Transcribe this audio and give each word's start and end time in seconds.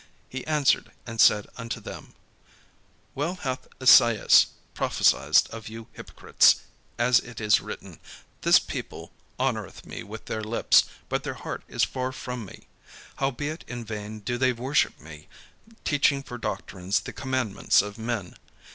He 0.29 0.43
answered 0.47 0.91
and 1.05 1.21
said 1.21 1.45
unto 1.57 1.79
them: 1.79 2.15
"Well 3.13 3.35
hath 3.35 3.67
Esaias 3.79 4.47
prophesied 4.73 5.43
of 5.51 5.69
you 5.69 5.89
hypocrites, 5.91 6.61
as 6.97 7.19
it 7.19 7.39
is 7.39 7.61
written, 7.61 7.99
'This 8.41 8.57
people 8.57 9.11
honoureth 9.39 9.85
me 9.85 10.01
with 10.01 10.25
their 10.25 10.43
lips, 10.43 10.85
but 11.07 11.21
their 11.21 11.35
heart 11.35 11.61
is 11.67 11.83
far 11.83 12.11
from 12.11 12.45
me. 12.45 12.67
Howbeit 13.17 13.63
in 13.67 13.85
vain 13.85 14.21
do 14.21 14.39
they 14.39 14.53
worship 14.53 14.99
me, 14.99 15.27
teaching 15.85 16.23
for 16.23 16.39
doctrines 16.39 17.01
the 17.01 17.13
commandments 17.13 17.83
of 17.83 17.99
men.' 17.99 18.37